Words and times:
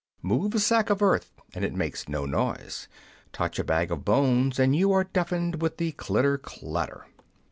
Move 0.23 0.55
a 0.55 0.59
sack 0.59 0.89
of 0.89 1.03
earth 1.03 1.31
and 1.53 1.63
it 1.63 1.75
makes 1.75 2.09
no 2.09 2.25
noise; 2.25 2.87
touch 3.31 3.59
a 3.59 3.63
bag 3.63 3.91
of 3.91 4.03
bones 4.03 4.57
and 4.57 4.75
you 4.75 4.91
are 4.91 5.03
deafened 5.03 5.61
with 5.61 5.77
the 5.77 5.91
clitter 5.91 6.39
clatter." 6.39 7.05